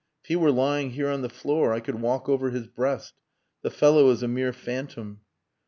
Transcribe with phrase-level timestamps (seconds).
[0.23, 3.13] If he were lying here on the floor I could walk over his breast....
[3.61, 5.21] The fellow is a mere phantom...."